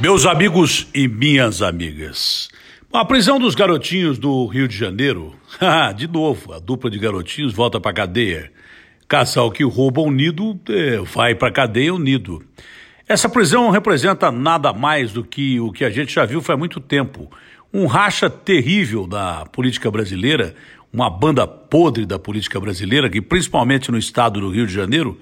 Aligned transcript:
Meus 0.00 0.26
amigos 0.26 0.86
e 0.94 1.08
minhas 1.08 1.60
amigas. 1.60 2.48
A 2.92 3.04
prisão 3.04 3.40
dos 3.40 3.56
garotinhos 3.56 4.16
do 4.16 4.46
Rio 4.46 4.68
de 4.68 4.76
Janeiro. 4.76 5.34
de 5.96 6.06
novo, 6.06 6.52
a 6.52 6.60
dupla 6.60 6.88
de 6.88 7.00
garotinhos 7.00 7.52
volta 7.52 7.80
para 7.80 7.92
cadeia. 7.92 8.52
Casal 9.08 9.50
que 9.50 9.64
rouba 9.64 10.00
unido 10.00 10.56
é, 10.68 10.98
vai 10.98 11.34
para 11.34 11.50
cadeia 11.50 11.92
unido. 11.92 12.44
Essa 13.08 13.28
prisão 13.28 13.70
representa 13.70 14.30
nada 14.30 14.72
mais 14.72 15.12
do 15.12 15.24
que 15.24 15.58
o 15.58 15.72
que 15.72 15.84
a 15.84 15.90
gente 15.90 16.14
já 16.14 16.24
viu 16.24 16.40
faz 16.40 16.56
muito 16.56 16.78
tempo. 16.78 17.28
Um 17.74 17.86
racha 17.86 18.30
terrível 18.30 19.04
da 19.04 19.46
política 19.46 19.90
brasileira, 19.90 20.54
uma 20.92 21.10
banda 21.10 21.44
podre 21.44 22.06
da 22.06 22.20
política 22.20 22.60
brasileira, 22.60 23.10
que 23.10 23.20
principalmente 23.20 23.90
no 23.90 23.98
estado 23.98 24.40
do 24.40 24.50
Rio 24.50 24.64
de 24.64 24.72
Janeiro, 24.72 25.18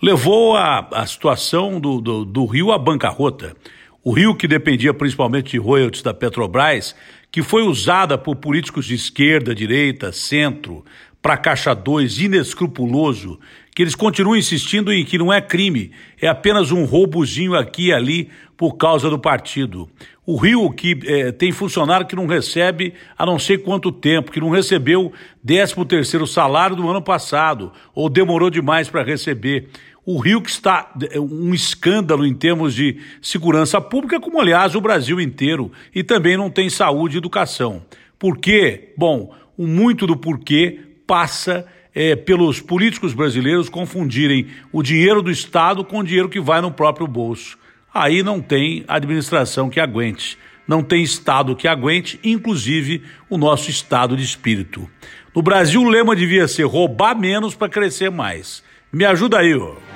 levou 0.00 0.56
a, 0.56 0.88
a 0.92 1.04
situação 1.04 1.80
do, 1.80 2.00
do, 2.00 2.24
do 2.24 2.46
Rio 2.46 2.70
à 2.70 2.78
bancarrota. 2.78 3.56
O 4.02 4.12
rio, 4.12 4.34
que 4.34 4.48
dependia 4.48 4.94
principalmente 4.94 5.50
de 5.50 5.58
royalties 5.58 6.02
da 6.02 6.14
Petrobras, 6.14 6.96
que 7.30 7.42
foi 7.42 7.62
usada 7.62 8.16
por 8.16 8.36
políticos 8.36 8.86
de 8.86 8.94
esquerda, 8.94 9.54
direita, 9.54 10.10
centro, 10.10 10.82
para 11.20 11.36
caixa 11.36 11.74
dois, 11.74 12.18
inescrupuloso, 12.18 13.38
que 13.74 13.82
eles 13.82 13.94
continuam 13.94 14.38
insistindo 14.38 14.90
em 14.90 15.04
que 15.04 15.18
não 15.18 15.30
é 15.30 15.40
crime, 15.40 15.90
é 16.18 16.26
apenas 16.26 16.72
um 16.72 16.84
roubozinho 16.84 17.54
aqui 17.54 17.88
e 17.88 17.92
ali 17.92 18.30
por 18.56 18.78
causa 18.78 19.10
do 19.10 19.18
partido. 19.18 19.86
O 20.30 20.36
Rio, 20.36 20.70
que 20.70 20.96
é, 21.06 21.32
tem 21.32 21.50
funcionário 21.50 22.06
que 22.06 22.14
não 22.14 22.24
recebe 22.24 22.94
há 23.18 23.26
não 23.26 23.36
sei 23.36 23.58
quanto 23.58 23.90
tempo, 23.90 24.30
que 24.30 24.38
não 24.38 24.48
recebeu 24.48 25.12
13 25.44 25.84
terceiro 25.86 26.24
salário 26.24 26.76
do 26.76 26.88
ano 26.88 27.02
passado, 27.02 27.72
ou 27.92 28.08
demorou 28.08 28.48
demais 28.48 28.88
para 28.88 29.02
receber. 29.02 29.70
O 30.06 30.20
Rio 30.20 30.40
que 30.40 30.48
está 30.48 30.94
é, 31.10 31.18
um 31.18 31.52
escândalo 31.52 32.24
em 32.24 32.32
termos 32.32 32.76
de 32.76 32.98
segurança 33.20 33.80
pública, 33.80 34.20
como 34.20 34.40
aliás 34.40 34.76
o 34.76 34.80
Brasil 34.80 35.20
inteiro, 35.20 35.72
e 35.92 36.04
também 36.04 36.36
não 36.36 36.48
tem 36.48 36.70
saúde 36.70 37.16
e 37.16 37.18
educação. 37.18 37.82
Por 38.16 38.38
quê? 38.38 38.94
Bom, 38.96 39.34
muito 39.58 40.06
do 40.06 40.16
porquê 40.16 40.78
passa 41.08 41.66
é, 41.92 42.14
pelos 42.14 42.60
políticos 42.60 43.14
brasileiros 43.14 43.68
confundirem 43.68 44.46
o 44.70 44.80
dinheiro 44.80 45.22
do 45.22 45.30
Estado 45.32 45.84
com 45.84 45.98
o 45.98 46.04
dinheiro 46.04 46.28
que 46.28 46.38
vai 46.38 46.60
no 46.60 46.70
próprio 46.70 47.08
bolso. 47.08 47.58
Aí 47.92 48.22
não 48.22 48.40
tem 48.40 48.84
administração 48.86 49.68
que 49.68 49.80
aguente, 49.80 50.38
não 50.66 50.82
tem 50.82 51.02
Estado 51.02 51.56
que 51.56 51.66
aguente, 51.66 52.20
inclusive 52.22 53.02
o 53.28 53.36
nosso 53.36 53.68
estado 53.68 54.16
de 54.16 54.22
espírito. 54.22 54.88
No 55.34 55.42
Brasil, 55.42 55.82
o 55.82 55.88
lema 55.88 56.14
devia 56.14 56.46
ser 56.46 56.64
roubar 56.64 57.18
menos 57.18 57.54
para 57.54 57.68
crescer 57.68 58.10
mais. 58.10 58.62
Me 58.92 59.04
ajuda 59.04 59.38
aí, 59.38 59.54
ó. 59.54 59.89